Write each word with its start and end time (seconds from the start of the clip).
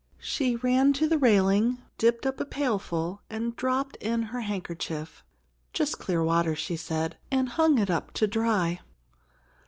She 0.17 0.55
ran 0.55 0.93
to 0.93 1.07
the 1.07 1.19
railing, 1.19 1.77
dipped 1.99 2.25
up 2.25 2.39
a 2.39 2.43
pailful 2.45 3.21
and 3.29 3.55
dropped 3.55 3.97
in 3.97 4.23
her 4.33 4.41
handkerchief. 4.41 5.23
"Just 5.73 5.99
clear 5.99 6.23
water," 6.23 6.55
she 6.55 6.75
said; 6.75 7.19
and 7.29 7.49
hung 7.49 7.77
it 7.77 7.91
up 7.91 8.11
to 8.13 8.25
dry. 8.25 8.79